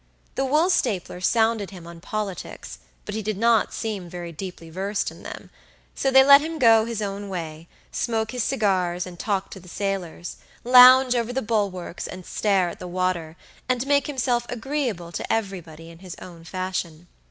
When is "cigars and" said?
8.43-9.19